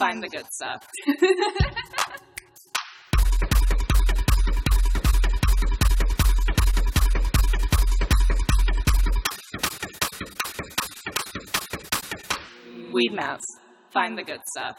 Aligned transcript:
find 0.00 0.22
the 0.22 0.28
good 0.28 0.46
stuff. 0.50 0.88
Weedmaps. 12.94 13.44
Find 13.92 14.16
the 14.16 14.22
good 14.22 14.40
stuff. 14.46 14.78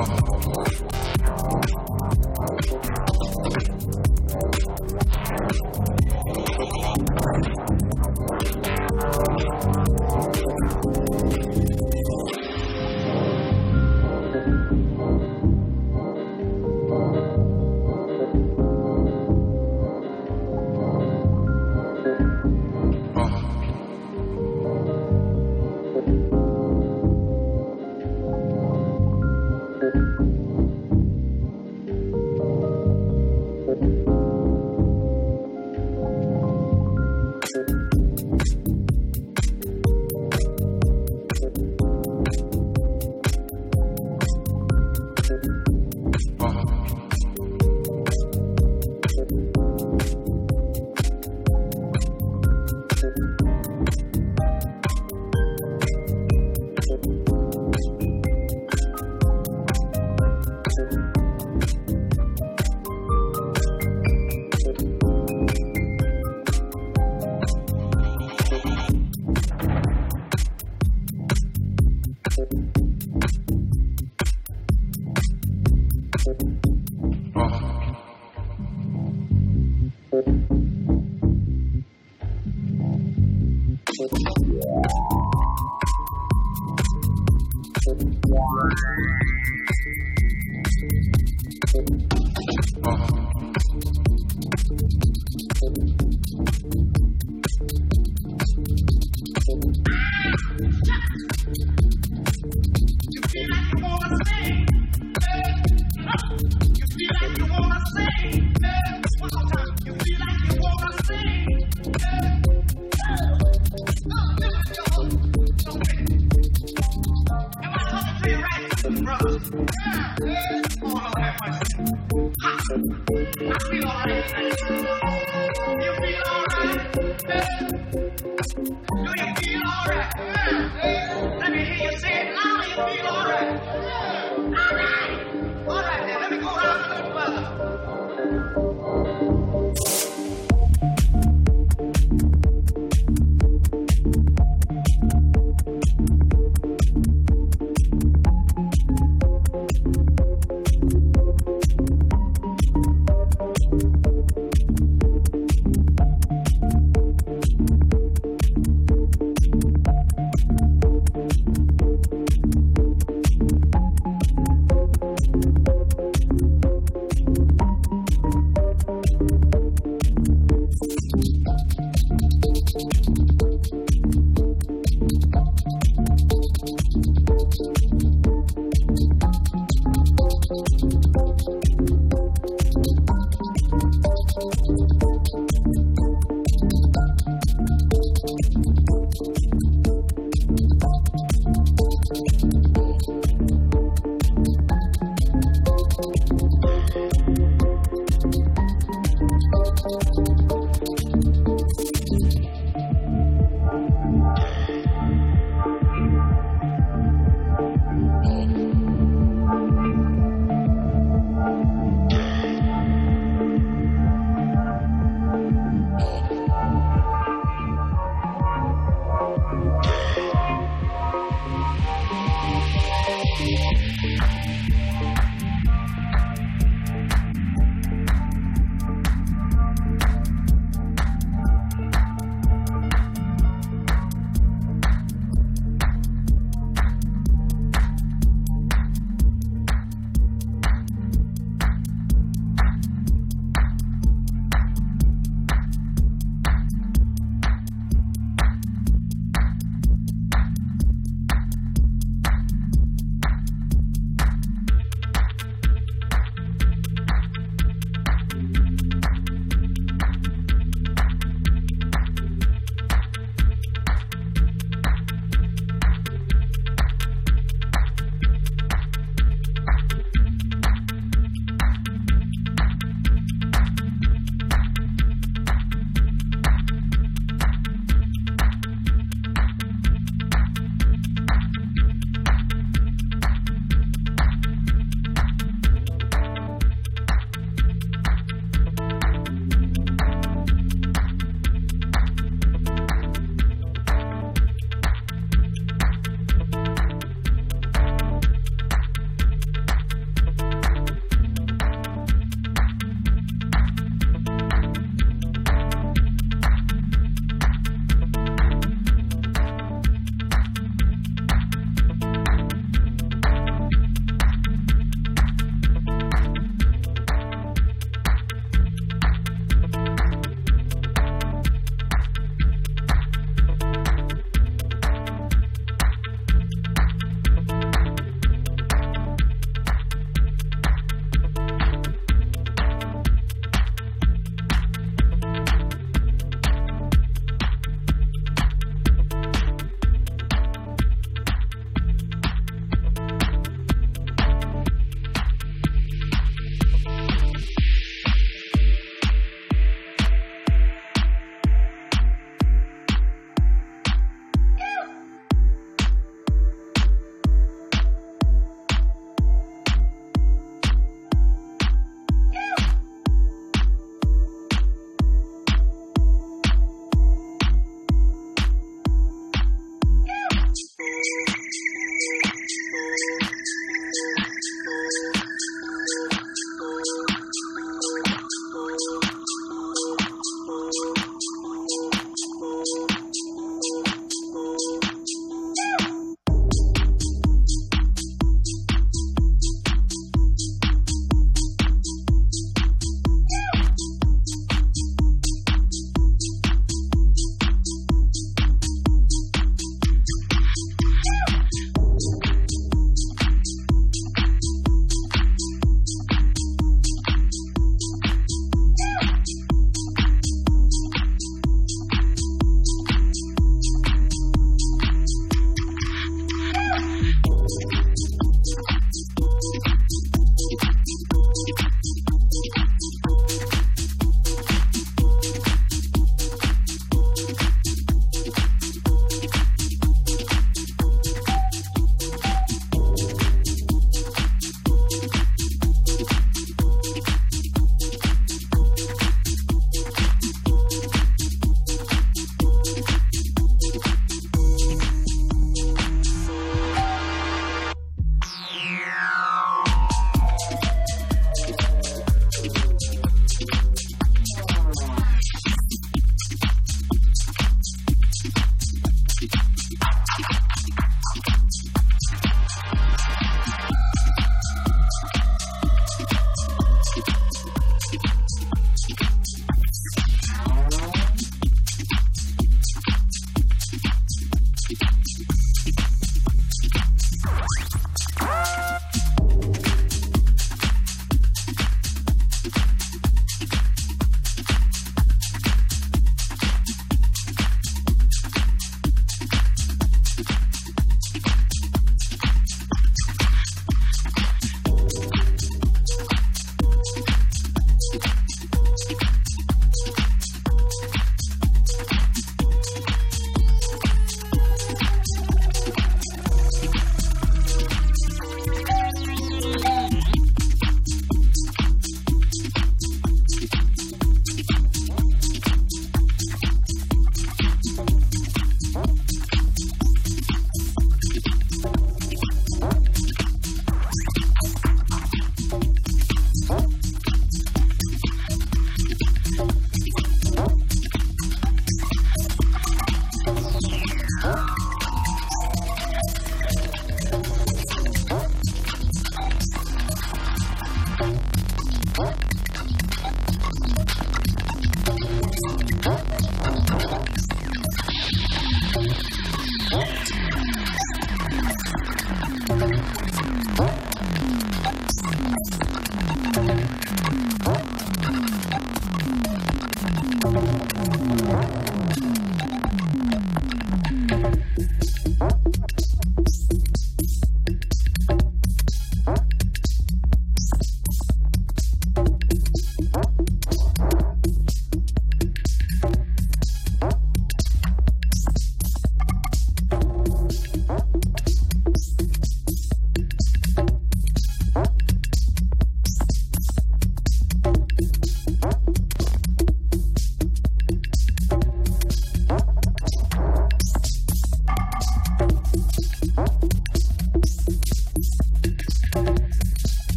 Oh, 0.00 0.37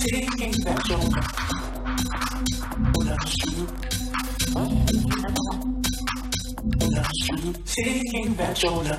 taking 0.00 0.52
that 0.64 0.86
shoulder. 0.86 1.22
Without 2.98 3.46
you, 3.46 3.66
taking 7.64 8.34
that 8.36 8.58
shoulder. 8.58 8.98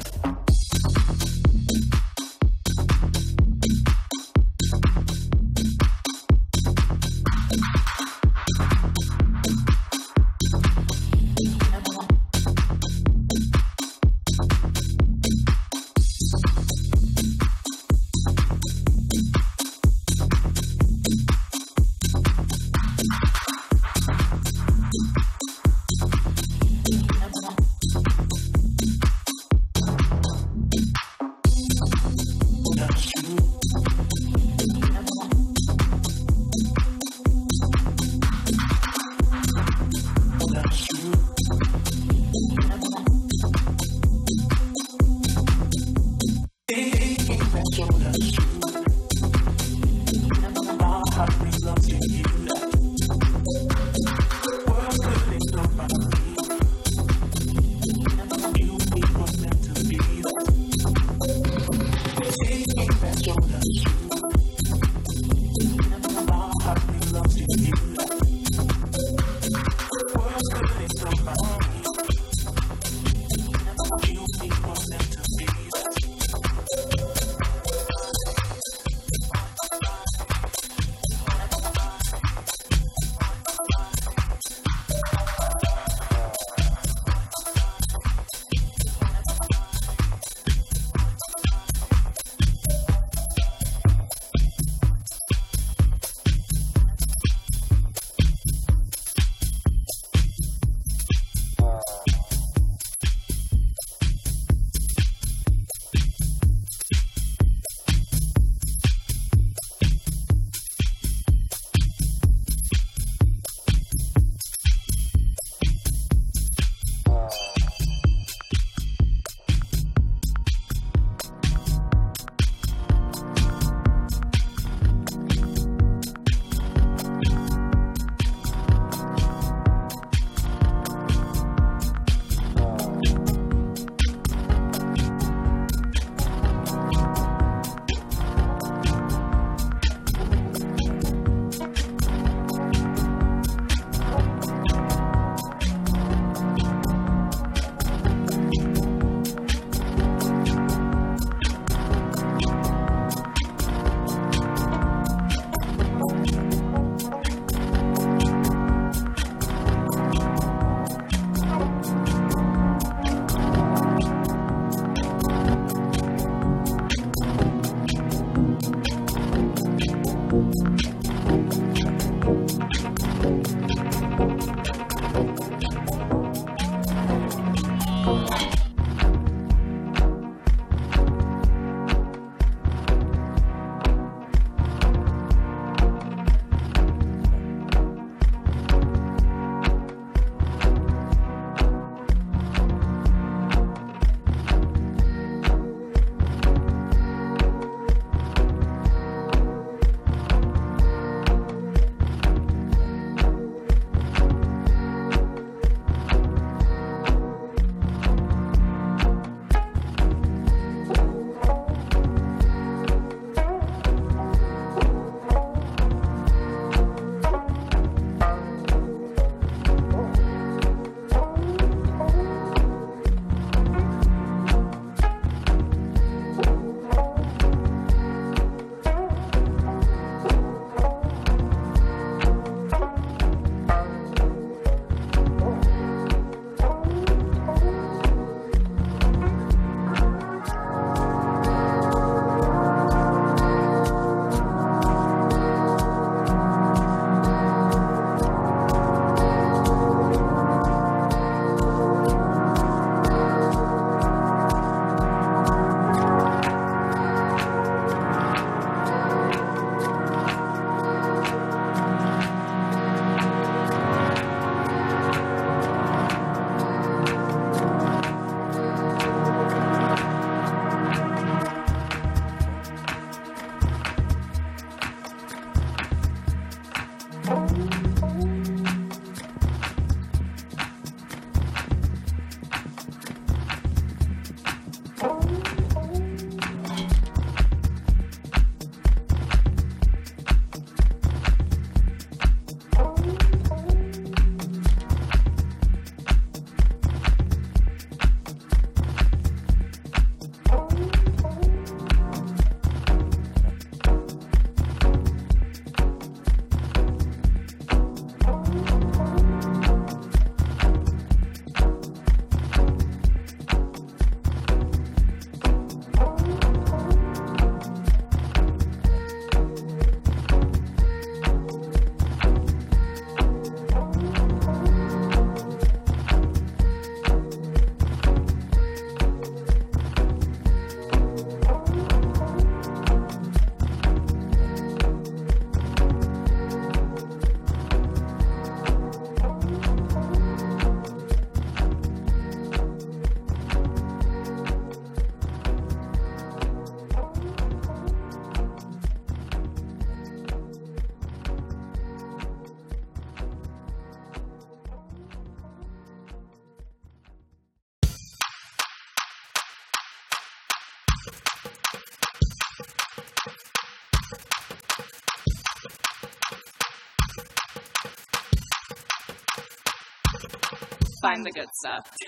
Stuff. 371.60 371.92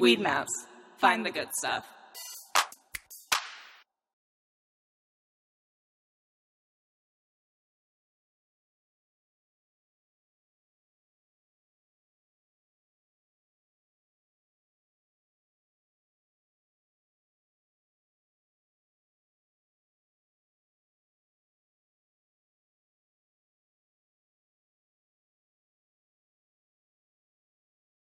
Weedmaps. 0.00 0.48
Find 0.98 1.24
the 1.24 1.30
good 1.30 1.54
stuff. 1.54 1.91